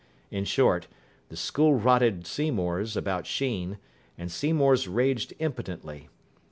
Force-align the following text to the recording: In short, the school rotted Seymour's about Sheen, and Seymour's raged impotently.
In 0.31 0.45
short, 0.45 0.87
the 1.29 1.35
school 1.35 1.75
rotted 1.75 2.25
Seymour's 2.25 2.97
about 2.97 3.27
Sheen, 3.27 3.77
and 4.17 4.31
Seymour's 4.31 4.87
raged 4.87 5.35
impotently. 5.37 6.09